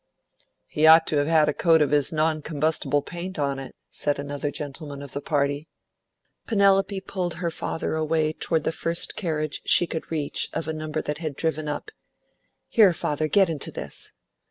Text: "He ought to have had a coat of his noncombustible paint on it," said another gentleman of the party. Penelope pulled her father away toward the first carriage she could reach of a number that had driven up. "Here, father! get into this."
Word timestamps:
"He 0.65 0.87
ought 0.87 1.05
to 1.05 1.17
have 1.17 1.27
had 1.27 1.47
a 1.47 1.53
coat 1.53 1.79
of 1.79 1.91
his 1.91 2.09
noncombustible 2.09 3.05
paint 3.05 3.37
on 3.37 3.59
it," 3.59 3.75
said 3.91 4.17
another 4.17 4.49
gentleman 4.49 5.03
of 5.03 5.11
the 5.11 5.21
party. 5.21 5.67
Penelope 6.47 7.01
pulled 7.01 7.35
her 7.35 7.51
father 7.51 7.93
away 7.93 8.33
toward 8.33 8.63
the 8.63 8.71
first 8.71 9.15
carriage 9.15 9.61
she 9.63 9.85
could 9.85 10.09
reach 10.09 10.49
of 10.53 10.67
a 10.67 10.73
number 10.73 11.03
that 11.03 11.19
had 11.19 11.35
driven 11.35 11.67
up. 11.67 11.91
"Here, 12.67 12.93
father! 12.93 13.27
get 13.27 13.47
into 13.47 13.69
this." 13.69 14.11